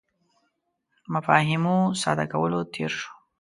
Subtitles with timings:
[1.13, 3.11] مفاهیمو ساده کولو تېر شو.